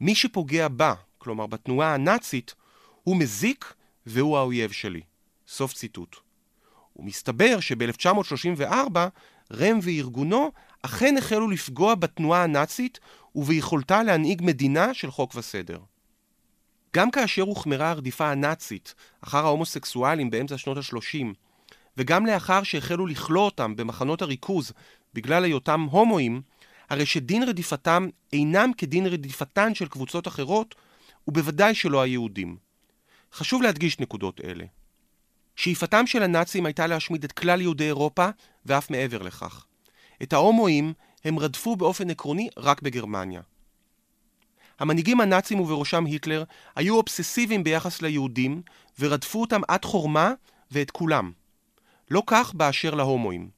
מי 0.00 0.14
שפוגע 0.14 0.68
בה, 0.68 0.94
כלומר 1.18 1.46
בתנועה 1.46 1.94
הנאצית, 1.94 2.54
הוא 3.02 3.16
מזיק 3.16 3.74
והוא 4.06 4.38
האויב 4.38 4.70
שלי. 4.72 5.00
סוף 5.48 5.72
ציטוט. 5.72 6.16
ומסתבר 6.96 7.60
שב-1934 7.60 8.98
רם 9.52 9.78
וארגונו 9.82 10.52
אכן 10.82 11.16
החלו 11.18 11.48
לפגוע 11.48 11.94
בתנועה 11.94 12.42
הנאצית 12.42 13.00
וביכולתה 13.34 14.02
להנהיג 14.02 14.42
מדינה 14.44 14.94
של 14.94 15.10
חוק 15.10 15.34
וסדר. 15.34 15.78
גם 16.96 17.10
כאשר 17.10 17.42
הוחמרה 17.42 17.90
הרדיפה 17.90 18.30
הנאצית 18.30 18.94
אחר 19.20 19.38
ההומוסקסואלים 19.38 20.30
באמצע 20.30 20.58
שנות 20.58 20.76
ה-30, 20.76 21.26
וגם 21.96 22.26
לאחר 22.26 22.62
שהחלו 22.62 23.06
לכלוא 23.06 23.44
אותם 23.44 23.76
במחנות 23.76 24.22
הריכוז 24.22 24.72
בגלל 25.14 25.44
היותם 25.44 25.86
הומואים, 25.90 26.42
הרי 26.90 27.06
שדין 27.06 27.42
רדיפתם 27.42 28.08
אינם 28.32 28.70
כדין 28.78 29.06
רדיפתן 29.06 29.74
של 29.74 29.88
קבוצות 29.88 30.28
אחרות, 30.28 30.74
ובוודאי 31.28 31.74
שלא 31.74 32.02
היהודים. 32.02 32.56
חשוב 33.32 33.62
להדגיש 33.62 34.00
נקודות 34.00 34.40
אלה. 34.44 34.64
שאיפתם 35.56 36.06
של 36.06 36.22
הנאצים 36.22 36.66
הייתה 36.66 36.86
להשמיד 36.86 37.24
את 37.24 37.32
כלל 37.32 37.60
יהודי 37.60 37.86
אירופה, 37.86 38.28
ואף 38.66 38.90
מעבר 38.90 39.22
לכך. 39.22 39.64
את 40.22 40.32
ההומואים 40.32 40.92
הם 41.24 41.38
רדפו 41.38 41.76
באופן 41.76 42.10
עקרוני 42.10 42.48
רק 42.56 42.82
בגרמניה. 42.82 43.40
המנהיגים 44.78 45.20
הנאצים 45.20 45.60
ובראשם 45.60 46.04
היטלר 46.04 46.44
היו 46.76 46.96
אובססיביים 46.96 47.64
ביחס 47.64 48.02
ליהודים 48.02 48.62
ורדפו 48.98 49.40
אותם 49.40 49.60
עד 49.68 49.84
חורמה 49.84 50.32
ואת 50.70 50.90
כולם. 50.90 51.32
לא 52.10 52.22
כך 52.26 52.54
באשר 52.54 52.94
להומואים. 52.94 53.48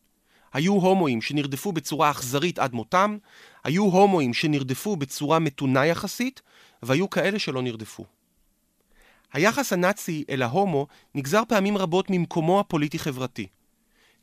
היו 0.52 0.72
הומואים 0.72 1.22
שנרדפו 1.22 1.72
בצורה 1.72 2.10
אכזרית 2.10 2.58
עד 2.58 2.72
מותם, 2.72 3.16
היו 3.64 3.84
הומואים 3.84 4.34
שנרדפו 4.34 4.96
בצורה 4.96 5.38
מתונה 5.38 5.86
יחסית, 5.86 6.42
והיו 6.82 7.10
כאלה 7.10 7.38
שלא 7.38 7.62
נרדפו. 7.62 8.04
היחס 9.32 9.72
הנאצי 9.72 10.24
אל 10.30 10.42
ההומו 10.42 10.86
נגזר 11.14 11.42
פעמים 11.48 11.78
רבות 11.78 12.10
ממקומו 12.10 12.60
הפוליטי-חברתי. 12.60 13.46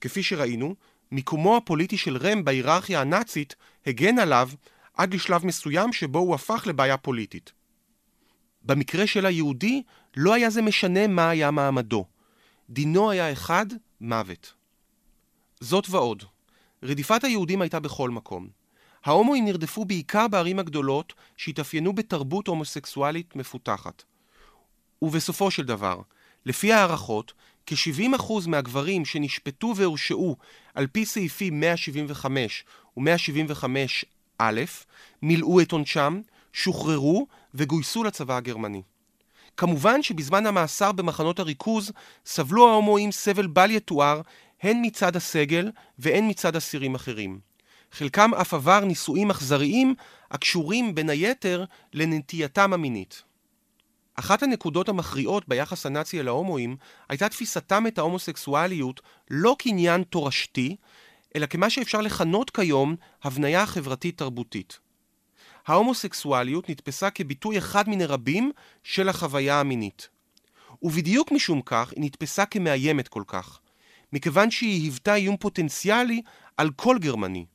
כפי 0.01 0.23
שראינו, 0.23 0.75
מיקומו 1.11 1.57
הפוליטי 1.57 1.97
של 1.97 2.17
רם 2.17 2.43
בהיררכיה 2.43 3.01
הנאצית 3.01 3.55
הגן 3.85 4.19
עליו 4.19 4.49
עד 4.97 5.13
לשלב 5.13 5.45
מסוים 5.45 5.93
שבו 5.93 6.19
הוא 6.19 6.35
הפך 6.35 6.63
לבעיה 6.67 6.97
פוליטית. 6.97 7.51
במקרה 8.63 9.07
של 9.07 9.25
היהודי, 9.25 9.83
לא 10.17 10.33
היה 10.33 10.49
זה 10.49 10.61
משנה 10.61 11.07
מה 11.07 11.29
היה 11.29 11.51
מעמדו. 11.51 12.05
דינו 12.69 13.11
היה 13.11 13.31
אחד, 13.31 13.65
מוות. 14.01 14.53
זאת 15.59 15.89
ועוד, 15.89 16.23
רדיפת 16.83 17.23
היהודים 17.23 17.61
הייתה 17.61 17.79
בכל 17.79 18.09
מקום. 18.09 18.47
ההומואים 19.05 19.45
נרדפו 19.45 19.85
בעיקר 19.85 20.27
בערים 20.27 20.59
הגדולות 20.59 21.13
שהתאפיינו 21.37 21.93
בתרבות 21.93 22.47
הומוסקסואלית 22.47 23.35
מפותחת. 23.35 24.03
ובסופו 25.01 25.51
של 25.51 25.65
דבר, 25.65 26.01
לפי 26.45 26.73
הערכות, 26.73 27.33
כ-70% 27.65 28.33
מהגברים 28.47 29.05
שנשפטו 29.05 29.73
והורשעו 29.75 30.37
על 30.73 30.87
פי 30.87 31.05
סעיפים 31.05 31.59
175 31.59 32.65
ו-175א 34.41 34.85
מילאו 35.21 35.61
את 35.61 35.71
עונשם, 35.71 36.21
שוחררו 36.53 37.27
וגויסו 37.53 38.03
לצבא 38.03 38.37
הגרמני. 38.37 38.81
כמובן 39.57 40.03
שבזמן 40.03 40.45
המאסר 40.45 40.91
במחנות 40.91 41.39
הריכוז 41.39 41.91
סבלו 42.25 42.69
ההומואים 42.69 43.11
סבל 43.11 43.47
בל 43.47 43.71
יתואר 43.71 44.21
הן 44.61 44.77
מצד 44.81 45.15
הסגל 45.15 45.71
והן 45.99 46.29
מצד 46.29 46.55
אסירים 46.55 46.95
אחרים. 46.95 47.39
חלקם 47.91 48.33
אף 48.33 48.53
עבר 48.53 48.79
נישואים 48.79 49.31
אכזריים 49.31 49.95
הקשורים 50.31 50.95
בין 50.95 51.09
היתר 51.09 51.65
לנטייתם 51.93 52.73
המינית. 52.73 53.23
אחת 54.15 54.43
הנקודות 54.43 54.89
המכריעות 54.89 55.47
ביחס 55.47 55.85
הנאצי 55.85 56.19
אל 56.19 56.27
ההומואים 56.27 56.75
הייתה 57.09 57.29
תפיסתם 57.29 57.87
את 57.87 57.97
ההומוסקסואליות 57.97 59.01
לא 59.31 59.55
כעניין 59.59 60.03
תורשתי, 60.03 60.75
אלא 61.35 61.45
כמה 61.45 61.69
שאפשר 61.69 62.01
לכנות 62.01 62.49
כיום 62.49 62.95
הבניה 63.23 63.65
חברתית 63.65 64.17
תרבותית. 64.17 64.79
ההומוסקסואליות 65.67 66.69
נתפסה 66.69 67.09
כביטוי 67.09 67.57
אחד 67.57 67.89
מיני 67.89 68.05
רבים 68.05 68.51
של 68.83 69.09
החוויה 69.09 69.59
המינית. 69.59 70.09
ובדיוק 70.81 71.31
משום 71.31 71.61
כך 71.61 71.91
היא 71.95 72.03
נתפסה 72.03 72.45
כמאיימת 72.45 73.07
כל 73.07 73.23
כך, 73.27 73.59
מכיוון 74.13 74.51
שהיא 74.51 74.83
היוותה 74.83 75.15
איום 75.15 75.37
פוטנציאלי 75.37 76.21
על 76.57 76.69
כל 76.75 76.97
גרמני. 76.99 77.45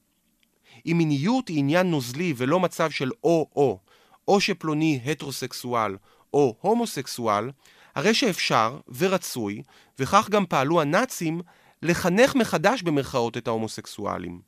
אם 0.86 0.94
מיניות 0.98 1.48
היא 1.48 1.58
עניין 1.58 1.90
נוזלי 1.90 2.34
ולא 2.36 2.60
מצב 2.60 2.90
של 2.90 3.10
או-או, 3.24 3.78
או 4.28 4.40
שפלוני 4.40 5.00
הטרוסקסואל 5.04 5.96
או 6.34 6.56
הומוסקסואל, 6.60 7.50
הרי 7.94 8.14
שאפשר 8.14 8.78
ורצוי, 8.98 9.62
וכך 9.98 10.28
גם 10.30 10.46
פעלו 10.46 10.80
הנאצים, 10.80 11.40
לחנך 11.82 12.34
מחדש 12.34 12.82
במרכאות 12.82 13.36
את 13.36 13.48
ההומוסקסואלים. 13.48 14.40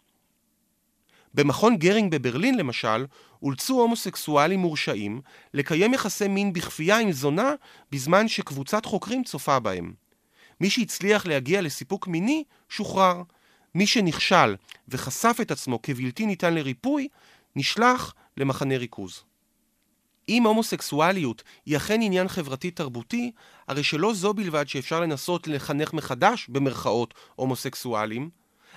במכון 1.35 1.77
גרינג 1.77 2.15
בברלין 2.15 2.59
למשל, 2.59 3.07
אולצו 3.43 3.81
הומוסקסואלים 3.81 4.61
מורשעים 4.61 5.21
לקיים 5.55 5.95
יחסי 5.95 6.29
מין 6.29 6.53
בכפייה 6.53 6.99
עם 6.99 7.13
זונה 7.13 7.55
בזמן 7.93 8.29
שקבוצת 8.29 8.85
חוקרים 8.85 9.25
צופה 9.25 9.59
בהם. 9.59 9.95
מי 10.61 10.71
שהצליח 10.71 11.27
להגיע 11.27 11.61
לסיפוק 11.63 12.07
מיני, 12.07 12.45
שוחרר. 12.69 13.23
מי 13.75 13.87
שנכשל 13.87 14.57
וחשף 14.89 15.37
את 15.43 15.51
עצמו 15.51 15.83
כבלתי 15.83 16.27
ניתן 16.27 16.55
לריפוי, 16.55 17.09
נשלח 17.57 18.15
למחנה 18.37 18.77
ריכוז. 18.77 19.25
אם 20.29 20.47
הומוסקסואליות 20.47 21.43
היא 21.67 21.77
אכן 21.77 22.03
עניין 22.03 22.29
חברתי-תרבותי, 22.29 23.31
הרי 23.69 23.83
שלא 23.83 24.15
זו 24.15 24.35
בלבד 24.35 24.69
שאפשר 24.69 25.01
לנסות 25.01 25.49
לחנך 25.49 25.93
מחדש, 25.93 26.47
במרכאות, 26.49 27.15
הומוסקסואלים, 27.35 28.31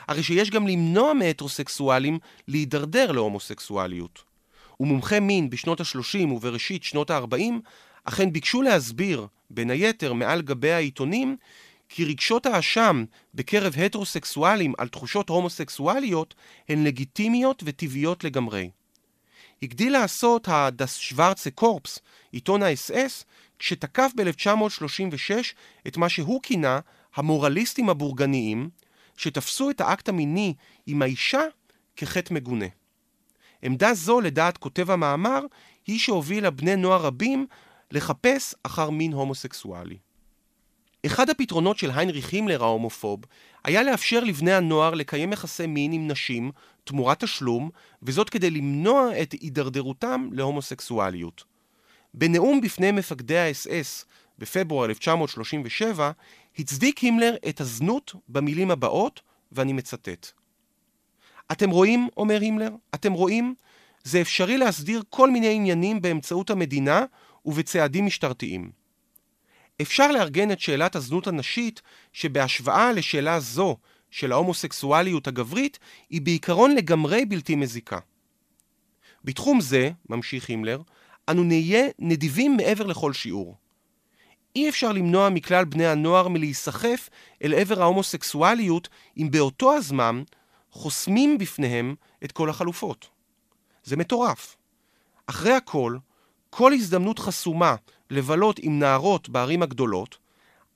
הרי 0.08 0.24
שיש 0.24 0.50
גם 0.50 0.68
למנוע 0.68 1.14
מהטרוסקסואלים 1.14 2.20
להידרדר 2.48 3.12
להומוסקסואליות. 3.12 4.24
ומומחי 4.80 5.20
מין 5.20 5.50
בשנות 5.50 5.82
ה-30 5.82 6.28
ובראשית 6.28 6.84
שנות 6.84 7.12
ה-40 7.12 7.54
אכן 8.04 8.34
ביקשו 8.34 8.62
להסביר, 8.62 9.28
בין 9.50 9.70
היתר 9.70 10.14
מעל 10.14 10.42
גבי 10.42 10.72
העיתונים, 10.72 11.38
כי 11.90 12.06
רגשות 12.06 12.46
האשם 12.46 13.06
בקרב 13.34 13.74
הטרוסקסואלים 13.78 14.74
על 14.78 14.88
תחושות 14.88 15.30
הומוסקסואליות 15.30 16.36
הן 16.70 16.84
לגיטימיות 16.84 17.64
וטבעיות 17.66 18.24
לגמרי. 18.24 18.70
הגדיל 19.64 19.94
לעשות 19.94 20.48
הדס 20.52 20.98
שוורצה 20.98 21.52
קורפס, 21.52 22.00
עיתון 22.32 22.64
האס-אס, 22.64 23.26
כשתקף 23.60 24.12
ב-1936 24.16 25.54
את 25.88 25.98
מה 25.98 26.10
שהוא 26.10 26.42
כינה 26.44 26.80
המורליסטים 27.16 27.90
הבורגניים, 27.90 28.70
שתפסו 29.18 29.70
את 29.70 29.82
האקט 29.82 30.10
המיני 30.10 30.54
עם 30.86 31.02
האישה 31.02 31.42
כחטא 31.96 32.34
מגונה. 32.34 32.66
עמדה 33.62 33.94
זו, 33.94 34.22
לדעת 34.22 34.58
כותב 34.58 34.92
המאמר, 34.92 35.40
היא 35.88 36.00
שהובילה 36.00 36.50
בני 36.50 36.76
נוער 36.76 37.02
רבים 37.02 37.48
לחפש 37.91 38.56
אחר 38.63 38.89
מין 38.89 39.13
הומוסקסואלי. 39.13 39.98
אחד 41.06 41.30
הפתרונות 41.30 41.78
של 41.78 41.91
היינריך 41.91 42.34
הימלר 42.34 42.63
ההומופוב 42.63 43.20
היה 43.63 43.84
לאפשר 43.84 44.24
לבני 44.24 44.54
הנוער 44.54 44.94
לקיים 44.94 45.34
יחסי 45.34 45.68
מין 45.68 45.91
עם 45.91 46.08
נשים 46.08 46.52
תמורת 46.84 47.24
תשלום, 47.24 47.70
וזאת 48.04 48.30
כדי 48.30 48.50
למנוע 48.50 49.22
את 49.22 49.32
הידרדרותם 49.32 50.30
להומוסקסואליות. 50.32 51.44
בנאום 52.13 52.62
בפני 52.62 52.91
מפקדי 52.91 53.38
האס-אס 53.38 54.06
בפברואר 54.39 54.86
1937, 54.86 56.12
הצדיק 56.60 57.00
הימלר 57.00 57.36
את 57.50 57.62
הזנות 57.62 58.15
במילים 58.30 58.72
הבאות, 58.72 59.22
ואני 59.52 59.74
מצטט: 59.74 60.32
אתם 61.52 61.70
רואים, 61.70 62.10
אומר 62.18 62.41
הימלר, 62.41 62.70
אתם 62.96 63.13
רואים? 63.13 63.56
זה 64.04 64.22
אפשרי 64.22 64.58
להסדיר 64.58 65.04
כל 65.10 65.32
מיני 65.32 65.56
עניינים 65.56 66.02
באמצעות 66.02 66.50
המדינה 66.50 67.06
ובצעדים 67.46 68.06
משטרתיים. 68.06 68.85
אפשר 69.82 70.12
לארגן 70.12 70.52
את 70.52 70.60
שאלת 70.60 70.96
הזנות 70.96 71.28
הנשית, 71.28 71.82
שבהשוואה 72.14 72.92
לשאלה 72.92 73.40
זו 73.40 73.78
של 74.12 74.32
ההומוסקסואליות 74.32 75.28
הגברית, 75.28 75.80
היא 76.10 76.22
בעיקרון 76.22 76.76
לגמרי 76.76 77.26
בלתי 77.26 77.56
מזיקה. 77.56 78.00
בתחום 79.24 79.62
זה, 79.62 79.90
ממשיך 80.10 80.50
הימלר, 80.50 80.82
אנו 81.30 81.44
נהיה 81.44 81.88
נדיבים 82.00 82.58
מעבר 82.58 82.86
לכל 82.86 83.14
שיעור. 83.14 83.56
אי 84.56 84.70
אפשר 84.70 84.92
למנוע 84.92 85.30
מכלל 85.30 85.66
בני 85.66 85.88
הנוער 85.88 86.28
מלהיסחף 86.28 87.10
אל 87.44 87.54
עבר 87.54 87.82
ההומוסקסואליות 87.82 88.90
אם 89.18 89.28
באותו 89.32 89.74
הזמן 89.74 90.24
חוסמים 90.72 91.38
בפניהם 91.38 91.96
את 92.24 92.32
כל 92.32 92.50
החלופות. 92.50 93.10
זה 93.84 93.96
מטורף. 93.98 94.58
אחרי 95.28 95.54
הכל, 95.54 95.98
כל 96.50 96.74
הזדמנות 96.74 97.20
חסומה 97.20 97.76
לבלות 98.10 98.60
עם 98.60 98.80
נערות 98.80 99.30
בערים 99.30 99.63
הגדולות, 99.63 100.18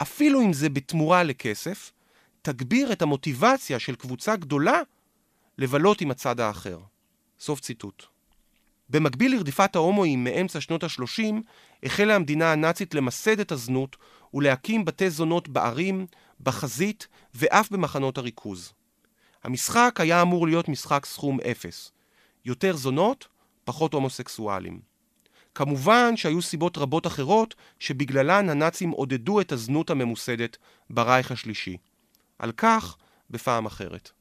אפילו 0.01 0.41
אם 0.41 0.53
זה 0.53 0.69
בתמורה 0.69 1.23
לכסף, 1.23 1.91
תגביר 2.41 2.91
את 2.91 3.01
המוטיבציה 3.01 3.79
של 3.79 3.95
קבוצה 3.95 4.35
גדולה 4.35 4.81
לבלות 5.57 6.01
עם 6.01 6.11
הצד 6.11 6.39
האחר. 6.39 6.79
סוף 7.39 7.59
ציטוט. 7.59 8.05
במקביל 8.89 9.35
לרדיפת 9.35 9.75
ההומואים 9.75 10.23
מאמצע 10.23 10.61
שנות 10.61 10.83
ה-30, 10.83 11.35
החלה 11.83 12.15
המדינה 12.15 12.51
הנאצית 12.51 12.93
למסד 12.93 13.39
את 13.39 13.51
הזנות 13.51 13.97
ולהקים 14.33 14.85
בתי 14.85 15.09
זונות 15.09 15.47
בערים, 15.47 16.05
בחזית 16.41 17.07
ואף 17.33 17.71
במחנות 17.71 18.17
הריכוז. 18.17 18.73
המשחק 19.43 19.95
היה 19.99 20.21
אמור 20.21 20.47
להיות 20.47 20.69
משחק 20.69 21.05
סכום 21.05 21.39
אפס. 21.51 21.91
יותר 22.45 22.75
זונות, 22.75 23.27
פחות 23.63 23.93
הומוסקסואלים. 23.93 24.88
כמובן 25.55 26.17
שהיו 26.17 26.41
סיבות 26.41 26.77
רבות 26.77 27.07
אחרות 27.07 27.55
שבגללן 27.79 28.49
הנאצים 28.49 28.89
עודדו 28.89 29.41
את 29.41 29.51
הזנות 29.51 29.89
הממוסדת 29.89 30.57
ברייך 30.89 31.31
השלישי. 31.31 31.77
על 32.39 32.51
כך 32.51 32.97
בפעם 33.29 33.65
אחרת. 33.65 34.11